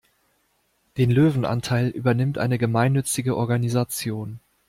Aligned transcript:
Den 0.97 1.11
Löwenanteil 1.11 1.89
übernimmt 1.89 2.39
eine 2.39 2.57
gemeinnützige 2.57 3.37
Organisation. 3.37 4.39